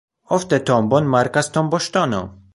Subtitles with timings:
[0.37, 2.25] Ofte tombon markas tomboŝtono.